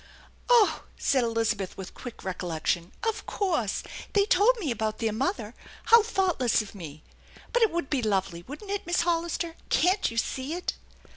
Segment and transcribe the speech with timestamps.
[0.49, 3.83] "Oh!" said Elizabeth with quick recollection, e' of course!
[4.13, 5.53] They told me about their mother.
[5.83, 7.03] How thoughtless of me!
[7.53, 9.53] But it would be lovely, wouldn't it, Miss HoDister?
[9.69, 10.73] Can't you see it?"